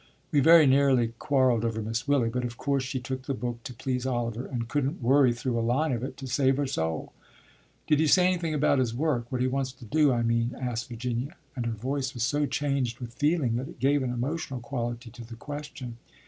[0.31, 3.73] We very nearly quarrelled over Miss Willy, but of course she took the book to
[3.75, 7.13] please Oliver and couldn't worry through a line of it to save her soul."
[7.85, 9.31] "Did he say anything about his work?
[9.31, 12.99] What he wants to do, I mean?" asked Virginia, and her voice was so charged
[12.99, 15.97] with feeling that it gave an emotional quality to the question.